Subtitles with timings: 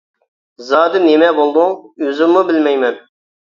[0.69, 2.99] —زادى نېمە بولدۇڭ؟— ئۆزۈممۇ بىلمەيمەن.